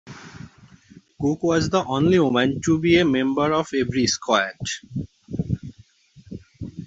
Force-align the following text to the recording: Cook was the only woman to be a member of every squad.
Cook 1.21 1.43
was 1.43 1.69
the 1.69 1.83
only 1.85 2.17
woman 2.17 2.59
to 2.65 2.79
be 2.79 2.97
a 2.97 3.05
member 3.05 3.53
of 3.53 3.67
every 3.79 4.07
squad. 4.07 4.55